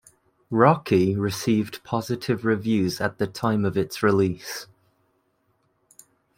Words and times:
"Rocky" 0.49 1.15
received 1.15 1.83
positive 1.83 2.43
reviews 2.43 2.99
at 2.99 3.19
the 3.19 3.27
time 3.27 3.63
of 3.63 3.77
its 3.77 4.01
release. 4.01 4.65